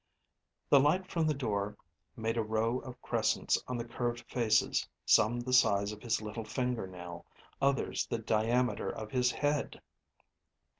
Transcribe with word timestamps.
The 0.71 0.79
light 0.79 1.05
from 1.11 1.27
the 1.27 1.33
door 1.35 1.77
made 2.17 2.35
a 2.35 2.41
row 2.43 2.79
of 2.79 2.99
crescents 3.03 3.61
on 3.67 3.77
the 3.77 3.85
curved 3.85 4.21
faces, 4.27 4.89
some 5.05 5.39
the 5.41 5.53
size 5.53 5.91
of 5.91 6.01
his 6.01 6.23
little 6.23 6.43
finger 6.43 6.87
nail, 6.87 7.23
others 7.61 8.07
the 8.07 8.17
diameter 8.17 8.89
of 8.89 9.11
his 9.11 9.29
head. 9.29 9.79